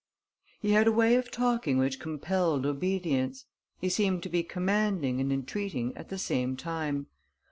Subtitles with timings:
[0.59, 3.45] He had a way of talking which compelled obedience.
[3.77, 7.05] He seemed to be commanding and entreating at the same time.